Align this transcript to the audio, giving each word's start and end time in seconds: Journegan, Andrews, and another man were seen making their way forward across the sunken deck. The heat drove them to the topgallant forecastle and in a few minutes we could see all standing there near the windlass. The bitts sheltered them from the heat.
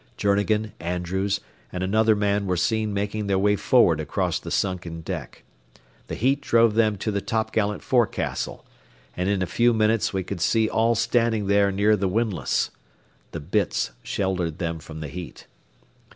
Journegan, 0.17 0.71
Andrews, 0.79 1.41
and 1.71 1.83
another 1.83 2.15
man 2.15 2.47
were 2.47 2.57
seen 2.57 2.91
making 2.91 3.27
their 3.27 3.37
way 3.37 3.55
forward 3.55 3.99
across 3.99 4.39
the 4.39 4.49
sunken 4.49 5.01
deck. 5.01 5.43
The 6.07 6.15
heat 6.15 6.41
drove 6.41 6.73
them 6.73 6.95
to 6.95 7.11
the 7.11 7.21
topgallant 7.21 7.83
forecastle 7.83 8.65
and 9.15 9.29
in 9.29 9.43
a 9.43 9.45
few 9.45 9.75
minutes 9.75 10.11
we 10.11 10.23
could 10.23 10.41
see 10.41 10.67
all 10.67 10.95
standing 10.95 11.45
there 11.45 11.71
near 11.71 11.95
the 11.95 12.07
windlass. 12.07 12.71
The 13.31 13.41
bitts 13.41 13.91
sheltered 14.01 14.57
them 14.57 14.79
from 14.79 15.01
the 15.01 15.07
heat. 15.07 15.45